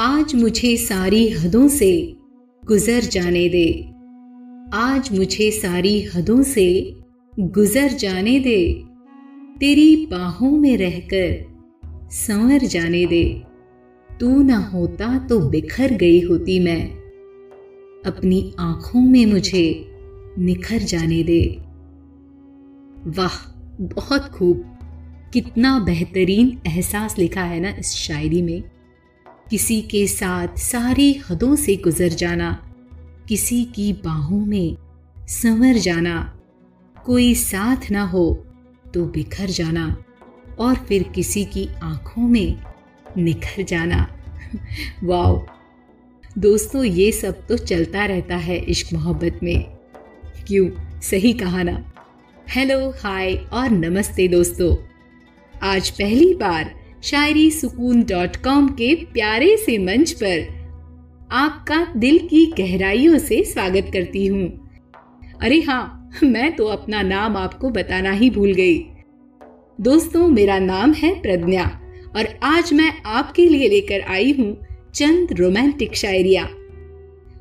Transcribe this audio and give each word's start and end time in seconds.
आज 0.00 0.34
मुझे 0.34 0.76
सारी 0.76 1.28
हदों 1.28 1.68
से 1.68 2.16
गुजर 2.64 3.00
जाने 3.00 3.48
दे। 3.48 3.90
आज 4.74 5.08
मुझे 5.18 5.50
सारी 5.50 6.02
हदों 6.02 6.42
से 6.42 6.96
गुजर 7.40 7.88
जाने 7.88 8.40
दे। 8.40 8.82
तेरी 9.60 10.06
बाहों 10.06 10.50
में 10.50 10.76
रहकर 10.76 11.44
संवर 12.10 12.58
जाने 12.58 13.06
दे। 13.06 13.42
तू 14.20 14.42
ना 14.42 14.58
होता 14.58 15.18
तो 15.18 15.40
बिखर 15.40 15.92
गई 15.92 16.20
होती 16.20 16.60
मैं। 16.60 16.90
अपनी 18.06 18.52
आँखों 18.58 19.00
में 19.00 19.26
मुझे 19.26 19.84
निखर 20.38 20.78
जाने 20.78 21.22
दे। 21.22 21.56
वाह, 23.06 23.60
बहुत 23.80 24.28
खूब। 24.28 24.78
कितना 25.32 25.78
बेहतरीन 25.78 26.58
एहसास 26.66 27.18
लिखा 27.18 27.42
है 27.42 27.60
ना 27.60 27.70
इस 27.78 27.92
शायरी 27.92 28.42
में। 28.42 28.62
किसी 29.50 29.80
के 29.80 30.06
साथ 30.06 30.48
सारी 30.58 31.20
हदों 31.30 31.56
से 31.56 31.76
गुजर 31.76 32.08
जाना, 32.08 32.72
किसी 33.28 33.64
की 33.64 33.92
बाहों 33.92 34.46
में 34.46 34.76
संवर 35.20 35.74
जाना। 35.74 36.40
कोई 37.04 37.34
साथ 37.34 37.90
ना 37.90 38.02
हो 38.02 38.46
तो 38.94 39.06
बिखर 39.06 39.46
जाना 39.46 40.04
और 40.58 40.74
फिर 40.74 41.02
किसी 41.02 41.44
की 41.44 41.68
आँखों 41.82 42.28
में 42.28 42.60
निखर 43.16 43.62
जाना। 43.62 44.16
वाओ! 45.04 45.46
दोस्तों, 46.38 46.84
ये 46.84 47.12
सब 47.12 47.46
तो 47.46 47.56
चलता 47.56 48.04
रहता 48.04 48.36
है 48.36 48.58
इश्क 48.58 48.92
मोहब्बत 48.92 49.40
में। 49.42 49.64
क्यों? 50.46 51.00
सही 51.00 51.32
कहा 51.32 51.62
ना। 51.62 51.92
हेलो, 52.50 52.90
हाय 52.90 53.34
और 53.34 53.70
नमस्ते 53.70 54.28
दोस्तों। 54.28 54.76
आज 55.62 55.90
पहली 55.90 56.34
बार 56.34 56.87
शायरी 57.04 57.50
सुकून 57.50 58.02
डॉट 58.02 58.36
कॉम 58.36 58.68
के 58.68 58.94
प्यारे 59.12 59.56
से 59.56 59.76
मंच 59.78 60.12
पर 60.12 61.26
आपका 61.32 61.76
दिल 61.96 62.18
की 62.18 62.44
गहराइयों 62.58 63.18
से 63.18 63.42
स्वागत 63.44 63.90
करती 63.92 64.26
हूँ। 64.26 64.46
अरे 65.42 65.60
हाँ 65.60 66.10
मैं 66.24 66.54
तो 66.56 66.66
अपना 66.66 67.02
नाम 67.02 67.36
आपको 67.36 67.70
बताना 67.70 68.10
ही 68.10 68.30
भूल 68.30 68.52
गई। 68.52 68.78
दोस्तों, 69.80 70.28
मेरा 70.28 70.58
नाम 70.58 70.92
है 70.92 71.14
प्रज्ञा 71.22 71.64
और 72.16 72.28
आज 72.42 72.72
मैं 72.72 72.92
आपके 73.06 73.48
लिए 73.48 73.68
लेकर 73.68 74.00
आई 74.00 74.32
हूँ 74.38 74.54
चंद 74.94 75.32
रोमांटिक 75.32 75.94
शायरिया। 75.96 76.44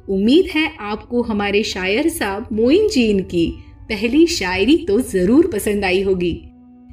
उम्मीद 0.10 0.50
है 0.56 0.72
आपको 0.82 1.22
हमारे 1.22 1.64
शायर 1.64 2.10
साहब 2.10 2.48
मोइन 2.52 2.88
जीन 2.88 3.24
की 3.24 3.48
पहली 3.90 4.26
शायरी 4.28 4.78
तो 4.78 5.00
ज़रूर 5.02 5.50
पसंद 5.54 5.86
आई 5.86 6.02
होगी। 6.02 6.34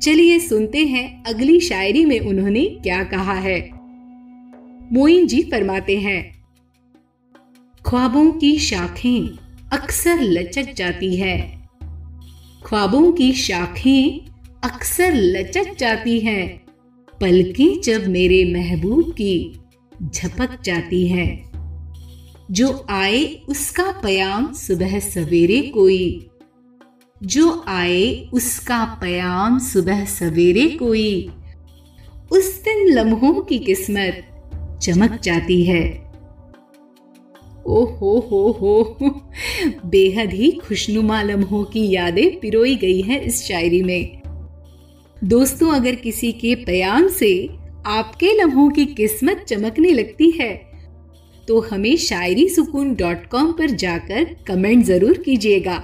चलिए 0.03 0.39
सुनते 0.39 0.87
हैं 0.87 1.25
अगली 1.25 1.61
शायरी 1.61 2.05
में 2.05 2.21
उन्होंने 2.21 2.65
क्या 2.65 3.05
कहा 3.05 3.35
है। 3.35 3.71
मोइन 4.93 5.27
जी 5.27 5.43
फरमाते 5.43 5.99
हैं, 5.99 6.45
ख्वाबों 7.87 8.33
की 8.33 8.59
शाखें 8.59 9.39
अक्सर 9.73 10.21
लचक 10.21 10.73
जाती 10.73 11.17
है। 11.17 11.69
ख्वाबों 12.67 13.13
की 13.13 13.33
शाखें 13.33 14.21
अक्सर 14.65 15.15
लचक 15.15 15.77
जाती 15.79 16.21
हैं। 16.21 16.65
पलकें 17.21 17.81
जब 17.81 18.07
मेरे 18.07 18.45
महबूब 18.53 19.13
की 19.13 19.61
झपक 20.15 20.63
जाती 20.65 21.09
है। 21.09 21.45
जो 22.51 22.87
आए 22.91 23.25
उसका 23.49 24.01
पयाम 24.05 24.53
सुबह 24.53 24.99
सवेरे 24.99 25.63
कोई। 25.63 26.27
जो 27.21 27.65
आए 27.69 28.29
उसका 28.33 28.85
पयाम 29.01 29.59
सुबह 29.59 30.05
सवेरे 30.05 30.69
कोई। 30.71 31.31
उस 32.33 32.53
दिन 32.65 32.87
लम्हों 32.89 33.33
की 33.43 33.59
किस्मत 33.59 34.25
चमक 34.83 35.19
जाती 35.23 35.63
है। 35.65 35.83
ओ 37.67 37.85
हो 37.91 38.19
हो 38.31 38.51
हो। 38.53 39.21
बेहद 39.87 40.33
ही 40.33 40.51
खुशनुमा 40.61 41.23
लम्हों 41.23 41.63
की 41.65 41.89
यादें 41.91 42.39
पिरोई 42.41 42.75
गई 42.77 43.01
हैं 43.01 43.21
इस 43.21 43.43
शायरी 43.43 43.83
में। 43.83 44.21
दोस्तों, 45.17 45.73
अगर 45.73 45.95
किसी 45.95 46.33
के 46.33 46.55
प्याम 46.65 47.09
से 47.11 47.49
आपके 47.87 48.33
लम्हों 48.35 48.69
की 48.71 48.87
किस्मत 48.95 49.45
चमकने 49.49 49.93
लगती 49.93 50.31
है 50.31 50.53
तो 51.49 51.61
हमें 51.63 51.97
शायरी 51.97 52.49
सुकून 52.49 52.95
डॉट 52.95 53.27
कॉम 53.27 53.53
पर 53.53 53.71
जाकर 53.77 54.25
कमेंट 54.47 54.85
ज़रूर 54.85 55.19
कीजिएगा। 55.19 55.83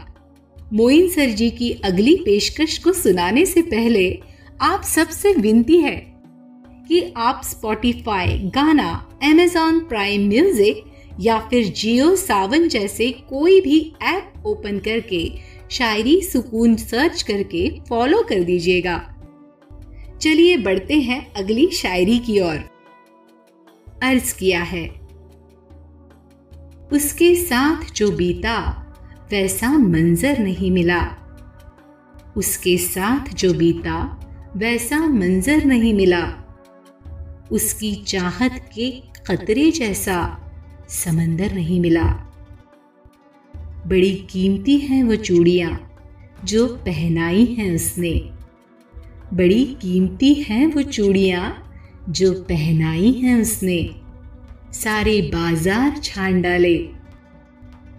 मोइन 0.72 1.08
सर 1.08 1.30
जी 1.30 1.50
की 1.50 1.70
अगली 1.84 2.14
पेशकश 2.16 2.76
को 2.78 2.92
सुनाने 2.92 3.44
से 3.46 3.62
पहले 3.62 4.18
आप 4.60 4.82
सबसे 4.82 5.32
विनती 5.32 5.78
है 5.78 5.96
कि 6.88 7.12
आप 7.16 7.40
स्पॉटिफाई 7.44 8.38
गाना 8.54 8.90
एमेजॉन 9.22 9.80
प्राइम 9.80 10.28
म्यूज़िक 10.28 10.84
या 11.20 11.38
फिर 11.40 11.64
जियो 11.72 12.14
सावन 12.16 12.68
जैसे 12.68 13.10
कोई 13.28 13.60
भी 13.60 13.80
ऐप 14.02 14.42
ओपन 14.46 14.78
करके 14.78 15.30
शायरी 15.70 16.20
सुकून 16.22 16.76
सर्च 16.76 17.22
करके 17.22 17.68
फॉलो 17.88 18.22
कर 18.22 18.42
दीजिएगा। 18.42 18.98
चलिए 20.20 20.56
बढ़ते 20.56 20.94
हैं 20.94 21.32
अगली 21.34 21.66
शायरी 21.72 22.18
की 22.18 22.38
ओर। 22.40 22.58
अर्ज़ 24.02 24.34
किया 24.34 24.62
है, 24.62 24.88
उसके 26.92 27.34
साथ 27.34 27.92
जो 27.92 28.10
बीता 28.10 28.56
वैसा 29.30 29.78
मंजर 29.78 30.38
नहीं 30.38 30.70
मिला। 30.70 31.16
उसके 32.36 32.78
साथ 32.78 33.34
जो 33.34 33.54
बीता, 33.54 34.20
वैसा 34.56 35.06
मंजर 35.06 35.64
नहीं 35.64 35.94
मिला। 35.94 36.22
उसकी 37.52 37.94
चाहत 37.94 38.70
के 38.74 38.90
खतरे 39.26 39.70
जैसा 39.70 40.38
समंदर 40.88 41.52
नहीं 41.52 41.80
मिला। 41.80 42.04
बड़ी 43.86 44.14
कीमती 44.30 44.78
हैं 44.78 45.04
वो 45.04 45.16
चूड़ियाँ, 45.16 45.98
जो 46.44 46.66
पहनाई 46.66 47.44
हैं 47.44 47.74
उसने। 47.74 48.30
बड़ी 49.34 49.64
कीमती 49.64 50.34
हैं 50.34 50.66
वो 50.66 50.82
चूड़ियाँ, 50.82 51.74
जो 52.08 52.32
पहनाई 52.32 53.12
हैं 53.12 53.40
उसने। 53.40 53.96
सारे 54.72 55.20
बाज़ार 55.22 56.00
छान 56.04 56.42
डाले। 56.42 56.90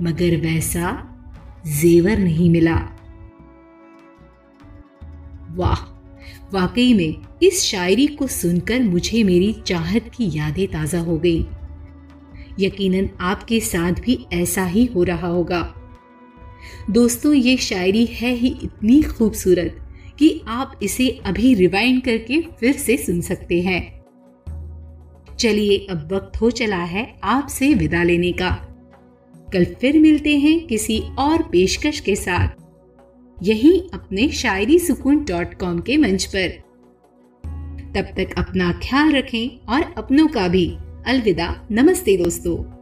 मगर 0.01 0.37
वैसा 0.37 1.10
जेवर 1.67 2.17
नहीं 2.17 2.49
मिला। 2.49 2.75
वाह, 5.51 5.79
वाकई 6.53 6.93
में 6.93 7.15
इस 7.43 7.63
शायरी 7.63 8.07
को 8.07 8.27
सुनकर 8.27 8.83
मुझे 8.83 9.23
मेरी 9.23 9.53
चाहत 9.67 10.11
की 10.17 10.37
यादें 10.37 10.67
ताज़ा 10.67 10.99
हो 10.99 11.17
गई। 11.17 11.45
यकीनन 12.59 13.09
आपके 13.21 13.59
साथ 13.59 13.91
भी 13.91 14.25
ऐसा 14.33 14.65
ही 14.65 14.85
हो 14.85 15.03
रहा 15.03 15.27
होगा। 15.27 15.75
दोस्तों, 16.89 17.33
ये 17.33 17.57
शायरी 17.57 18.05
है 18.05 18.33
ही 18.33 18.55
इतनी 18.63 19.01
खूबसूरत 19.01 19.77
कि 20.19 20.41
आप 20.47 20.79
इसे 20.83 21.09
अभी 21.09 21.53
रिवाइंड 21.53 22.01
करके 22.01 22.41
फिर 22.59 22.73
से 22.73 22.97
सुन 22.97 23.21
सकते 23.21 23.61
हैं। 23.61 24.01
चलिए, 25.39 25.87
अब 25.89 26.13
वक्त 26.13 26.41
हो 26.41 26.51
चला 26.51 26.83
है 26.83 27.19
आपसे 27.23 27.73
विदा 27.73 28.03
लेने 28.03 28.31
का। 28.31 28.70
कल 29.53 29.65
फिर 29.65 29.99
मिलते 29.99 30.37
हैं 30.37 30.67
किसी 30.67 31.03
और 31.19 31.41
पेशकश 31.41 31.99
के 31.99 32.15
साथ। 32.15 32.47
यही 33.43 33.89
अपने 33.93 34.29
शायरी 34.29 34.79
सुकून 34.79 35.25
डॉट 35.25 35.53
कॉम 35.53 35.79
के 35.79 35.97
मंच 35.97 36.25
पर। 36.25 36.47
तब 37.95 38.05
तक 38.17 38.35
अपना 38.37 38.71
ख्याल 38.71 39.11
रखें 39.11 39.65
और 39.65 39.93
अपनों 39.97 40.27
का 40.27 40.47
भी। 40.47 40.75
अलविदा, 41.07 41.67
नमस्ते 41.71 42.17
दोस्तों। 42.17 42.80